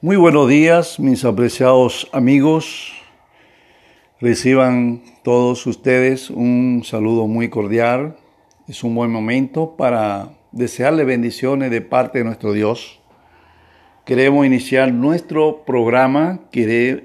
Muy 0.00 0.14
buenos 0.14 0.48
días, 0.48 1.00
mis 1.00 1.24
apreciados 1.24 2.08
amigos. 2.12 2.92
Reciban 4.20 5.02
todos 5.24 5.66
ustedes 5.66 6.30
un 6.30 6.82
saludo 6.84 7.26
muy 7.26 7.48
cordial. 7.48 8.16
Es 8.68 8.84
un 8.84 8.94
buen 8.94 9.10
momento 9.10 9.74
para 9.76 10.38
desearle 10.52 11.02
bendiciones 11.02 11.72
de 11.72 11.80
parte 11.80 12.18
de 12.18 12.24
nuestro 12.24 12.52
Dios. 12.52 13.00
Queremos 14.04 14.46
iniciar 14.46 14.92
nuestro 14.92 15.64
programa 15.64 16.42
que 16.52 17.02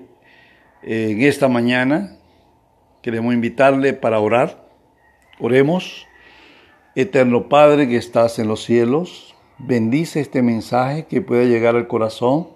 eh, 0.83 1.07
en 1.09 1.21
esta 1.23 1.47
mañana. 1.47 2.17
Queremos 3.01 3.33
invitarle 3.33 3.93
para 3.93 4.19
orar. 4.19 4.69
Oremos. 5.39 6.05
Eterno 6.93 7.49
Padre 7.49 7.87
que 7.87 7.97
estás 7.97 8.37
en 8.37 8.47
los 8.47 8.63
cielos, 8.63 9.33
bendice 9.57 10.19
este 10.19 10.43
mensaje 10.43 11.07
que 11.07 11.21
pueda 11.21 11.43
llegar 11.45 11.75
al 11.75 11.87
corazón 11.87 12.49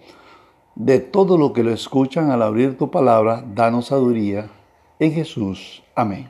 de 0.78 1.00
todo 1.00 1.40
lo 1.40 1.54
que 1.54 1.64
lo 1.64 1.72
escuchan 1.72 2.30
al 2.30 2.44
abrir 2.44 2.78
tu 2.78 2.92
palabra, 2.92 3.44
danos 3.56 3.88
sabiduría 3.88 4.48
en 5.00 5.12
Jesús. 5.12 5.84
Amén. 5.96 6.30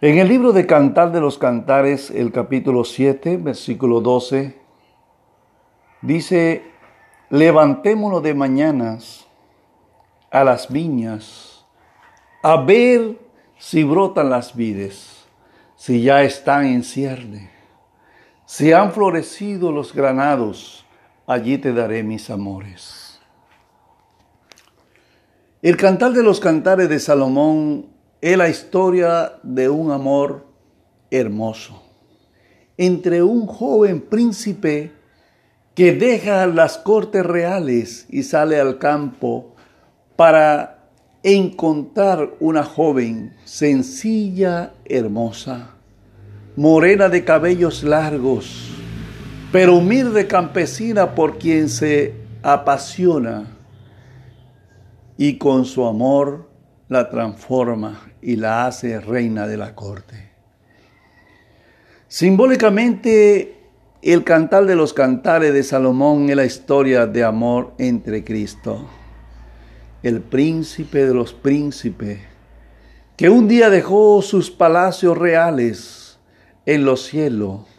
En 0.00 0.16
el 0.16 0.26
libro 0.26 0.52
de 0.52 0.66
Cantar 0.66 1.12
de 1.12 1.20
los 1.20 1.36
Cantares, 1.36 2.10
el 2.10 2.32
capítulo 2.32 2.84
7, 2.84 3.36
versículo 3.36 4.00
12, 4.00 4.58
dice, 6.00 6.62
levantémonos 7.28 8.22
de 8.22 8.32
mañanas 8.32 9.26
a 10.30 10.42
las 10.42 10.72
viñas, 10.72 11.66
a 12.42 12.56
ver 12.62 13.18
si 13.58 13.84
brotan 13.84 14.30
las 14.30 14.56
vides, 14.56 15.26
si 15.76 16.02
ya 16.02 16.22
están 16.22 16.64
en 16.64 16.82
cierne, 16.82 17.50
si 18.46 18.72
han 18.72 18.92
florecido 18.92 19.70
los 19.70 19.92
granados, 19.92 20.85
allí 21.26 21.58
te 21.58 21.72
daré 21.72 22.02
mis 22.02 22.30
amores. 22.30 23.20
El 25.62 25.76
cantar 25.76 26.12
de 26.12 26.22
los 26.22 26.40
cantares 26.40 26.88
de 26.88 27.00
Salomón 27.00 27.86
es 28.20 28.36
la 28.36 28.48
historia 28.48 29.32
de 29.42 29.68
un 29.68 29.90
amor 29.90 30.46
hermoso 31.10 31.82
entre 32.78 33.22
un 33.22 33.46
joven 33.46 34.00
príncipe 34.00 34.92
que 35.74 35.92
deja 35.92 36.46
las 36.46 36.78
cortes 36.78 37.24
reales 37.24 38.06
y 38.08 38.22
sale 38.22 38.60
al 38.60 38.78
campo 38.78 39.54
para 40.16 40.90
encontrar 41.22 42.30
una 42.40 42.64
joven 42.64 43.34
sencilla, 43.44 44.72
hermosa, 44.84 45.70
morena 46.54 47.08
de 47.08 47.24
cabellos 47.24 47.82
largos, 47.82 48.75
pero 49.52 49.76
humilde 49.76 50.26
campesina 50.26 51.14
por 51.14 51.38
quien 51.38 51.68
se 51.68 52.14
apasiona 52.42 53.46
y 55.16 55.38
con 55.38 55.64
su 55.64 55.86
amor 55.86 56.48
la 56.88 57.08
transforma 57.08 58.12
y 58.20 58.36
la 58.36 58.66
hace 58.66 59.00
reina 59.00 59.46
de 59.46 59.56
la 59.56 59.74
corte. 59.74 60.30
Simbólicamente, 62.08 63.56
el 64.02 64.24
cantar 64.24 64.66
de 64.66 64.76
los 64.76 64.92
cantares 64.92 65.52
de 65.52 65.62
Salomón 65.62 66.28
es 66.30 66.36
la 66.36 66.44
historia 66.44 67.06
de 67.06 67.24
amor 67.24 67.72
entre 67.78 68.24
Cristo, 68.24 68.86
el 70.02 70.20
príncipe 70.20 71.06
de 71.06 71.14
los 71.14 71.32
príncipes, 71.32 72.20
que 73.16 73.30
un 73.30 73.48
día 73.48 73.70
dejó 73.70 74.22
sus 74.22 74.50
palacios 74.50 75.16
reales 75.16 76.18
en 76.66 76.84
los 76.84 77.04
cielos 77.06 77.75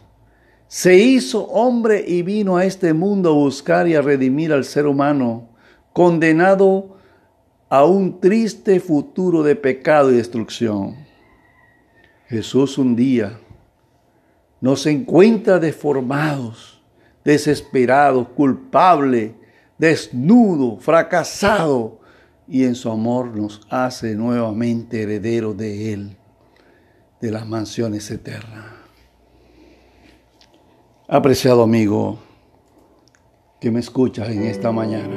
se 0.68 0.96
hizo 0.96 1.44
hombre 1.46 2.04
y 2.06 2.22
vino 2.22 2.58
a 2.58 2.64
este 2.64 2.92
mundo 2.92 3.30
a 3.30 3.34
buscar 3.34 3.88
y 3.88 3.94
a 3.94 4.02
redimir 4.02 4.52
al 4.52 4.64
ser 4.64 4.86
humano, 4.86 5.48
condenado 5.94 6.96
a 7.70 7.84
un 7.84 8.20
triste 8.20 8.78
futuro 8.78 9.42
de 9.42 9.56
pecado 9.56 10.12
y 10.12 10.16
destrucción. 10.16 10.96
Jesús 12.28 12.76
un 12.76 12.94
día 12.94 13.40
nos 14.60 14.86
encuentra 14.86 15.58
deformados, 15.58 16.82
desesperados, 17.24 18.28
culpables, 18.28 19.32
desnudo, 19.78 20.78
fracasado, 20.78 21.98
y 22.46 22.64
en 22.64 22.74
su 22.74 22.90
amor 22.90 23.36
nos 23.36 23.60
hace 23.68 24.14
nuevamente 24.14 25.02
herederos 25.02 25.56
de 25.56 25.92
Él, 25.92 26.16
de 27.20 27.30
las 27.30 27.46
mansiones 27.46 28.10
eternas. 28.10 28.77
Apreciado 31.10 31.62
amigo 31.62 32.18
que 33.62 33.70
me 33.70 33.80
escuchas 33.80 34.28
en 34.28 34.42
esta 34.42 34.72
mañana. 34.72 35.16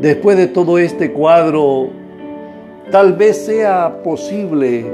Después 0.00 0.36
de 0.36 0.46
todo 0.46 0.78
este 0.78 1.10
cuadro, 1.10 1.88
tal 2.92 3.14
vez 3.14 3.46
sea 3.46 4.04
posible 4.04 4.86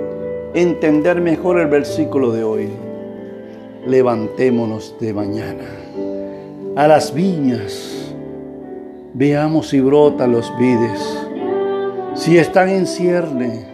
entender 0.54 1.20
mejor 1.20 1.60
el 1.60 1.66
versículo 1.66 2.32
de 2.32 2.44
hoy. 2.44 2.70
Levantémonos 3.86 4.96
de 5.00 5.12
mañana 5.12 5.66
a 6.76 6.88
las 6.88 7.12
viñas, 7.12 8.14
veamos 9.12 9.68
si 9.68 9.80
brotan 9.80 10.32
los 10.32 10.50
vides, 10.56 11.28
si 12.14 12.38
están 12.38 12.70
en 12.70 12.86
cierne, 12.86 13.66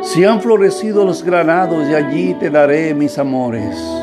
si 0.00 0.24
han 0.24 0.40
florecido 0.40 1.04
los 1.04 1.24
granados, 1.24 1.88
y 1.88 1.94
allí 1.94 2.34
te 2.34 2.50
daré 2.50 2.94
mis 2.94 3.18
amores 3.18 4.01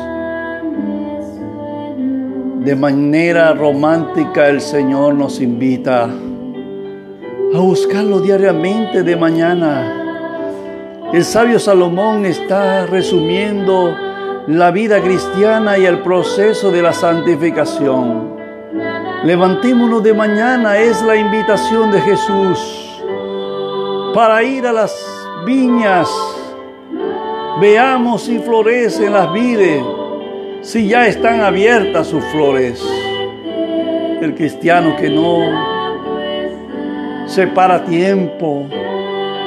de 2.64 2.76
manera 2.76 3.54
romántica 3.54 4.48
el 4.48 4.60
Señor 4.60 5.14
nos 5.14 5.40
invita 5.40 6.04
a 6.04 7.58
buscarlo 7.58 8.20
diariamente 8.20 9.02
de 9.02 9.16
mañana. 9.16 11.08
El 11.10 11.24
sabio 11.24 11.58
Salomón 11.58 12.26
está 12.26 12.84
resumiendo 12.84 13.96
la 14.46 14.70
vida 14.72 15.00
cristiana 15.00 15.78
y 15.78 15.86
el 15.86 16.00
proceso 16.00 16.70
de 16.70 16.82
la 16.82 16.92
santificación. 16.92 18.36
Levantémonos 19.24 20.02
de 20.02 20.12
mañana 20.12 20.76
es 20.76 21.02
la 21.02 21.16
invitación 21.16 21.90
de 21.90 22.00
Jesús 22.02 23.02
para 24.14 24.42
ir 24.42 24.66
a 24.66 24.72
las 24.72 24.94
viñas. 25.46 26.10
Veamos 27.58 28.24
si 28.24 28.38
florecen 28.38 29.14
las 29.14 29.32
vides 29.32 29.82
si 30.62 30.88
ya 30.88 31.06
están 31.06 31.40
abiertas 31.40 32.08
sus 32.08 32.22
flores. 32.26 32.84
El 34.20 34.34
cristiano 34.34 34.96
que 34.96 35.08
no 35.08 35.38
separa 37.26 37.84
tiempo 37.84 38.66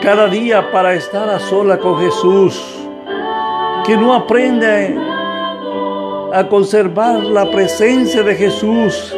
cada 0.01 0.27
día 0.27 0.71
para 0.71 0.93
estar 0.95 1.29
a 1.29 1.39
sola 1.39 1.77
con 1.77 1.99
Jesús, 1.99 2.61
que 3.85 3.95
no 3.95 4.13
aprende 4.13 4.97
a 6.33 6.47
conservar 6.49 7.23
la 7.23 7.49
presencia 7.51 8.23
de 8.23 8.35
Jesús 8.35 9.15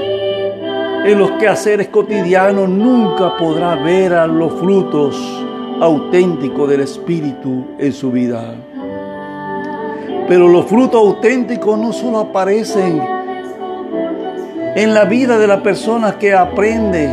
en 1.05 1.17
los 1.17 1.31
quehaceres 1.31 1.87
cotidianos, 1.87 2.67
nunca 2.67 3.37
podrá 3.37 3.75
ver 3.75 4.13
a 4.13 4.27
los 4.27 4.53
frutos 4.53 5.15
auténticos 5.79 6.69
del 6.69 6.81
Espíritu 6.81 7.65
en 7.79 7.93
su 7.93 8.11
vida. 8.11 8.53
Pero 10.27 10.47
los 10.47 10.65
frutos 10.65 10.99
auténticos 10.99 11.77
no 11.77 11.93
solo 11.93 12.19
aparecen 12.19 13.01
en 14.75 14.93
la 14.93 15.05
vida 15.05 15.37
de 15.37 15.47
la 15.47 15.61
persona 15.61 16.17
que 16.17 16.33
aprende, 16.33 17.09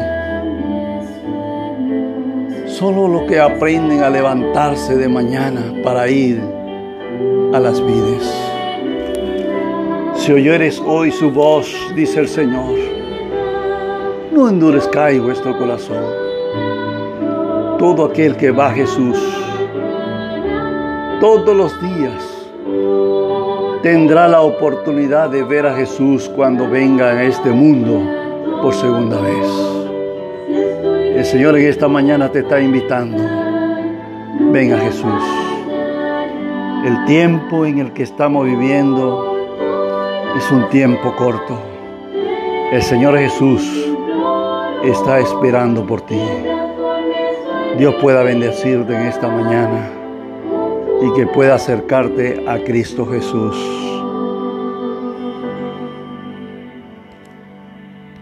solo 2.67 3.09
los 3.09 3.23
que 3.25 3.39
aprenden 3.39 4.03
a 4.03 4.11
levantarse 4.11 4.97
de 4.97 5.09
mañana 5.09 5.61
para 5.85 6.09
ir 6.09 6.41
a 7.53 7.61
las 7.61 7.85
vides. 7.85 8.35
Si 10.17 10.33
oyeres 10.33 10.81
hoy 10.85 11.11
su 11.11 11.31
voz, 11.31 11.75
dice 11.95 12.21
el 12.21 12.29
Señor, 12.29 12.79
no 14.33 14.49
endurezcáis 14.49 15.21
vuestro 15.21 15.57
corazón. 15.59 16.03
Todo 17.79 18.07
aquel 18.07 18.37
que 18.37 18.51
va 18.51 18.69
a 18.69 18.73
Jesús 18.73 19.19
todos 21.23 21.55
los 21.57 21.81
días 21.81 22.33
tendrá 23.83 24.29
la 24.29 24.43
oportunidad 24.43 25.29
de 25.29 25.43
ver 25.43 25.67
a 25.67 25.75
Jesús 25.75 26.31
cuando 26.37 26.71
venga 26.71 27.07
a 27.07 27.25
este 27.25 27.51
mundo 27.51 28.01
por 28.63 28.75
segunda 28.75 29.21
vez. 29.21 29.47
El 31.17 31.25
Señor 31.25 31.59
en 31.59 31.67
esta 31.67 31.89
mañana 31.89 32.31
te 32.31 32.41
está 32.41 32.61
invitando. 32.61 33.19
Ven 34.53 34.73
a 34.73 34.79
Jesús. 34.79 35.25
El 36.85 37.05
tiempo 37.07 37.67
en 37.67 37.81
el 37.81 37.93
que 37.93 38.05
estamos 38.05 38.47
viviendo 38.47 39.37
es 40.37 40.51
un 40.53 40.69
tiempo 40.69 41.15
corto. 41.17 41.59
El 42.71 42.83
Señor 42.83 43.19
Jesús 43.19 43.63
está 44.85 45.19
esperando 45.19 45.85
por 45.85 46.03
ti. 46.03 46.21
Dios 47.79 47.97
pueda 48.01 48.23
bendecirte 48.23 48.95
en 48.95 49.03
esta 49.03 49.29
mañana 49.29 50.02
y 51.03 51.13
que 51.15 51.27
pueda 51.27 51.57
acercarte 51.57 52.45
a 52.49 52.63
Cristo 52.63 53.05
Jesús. 53.07 53.92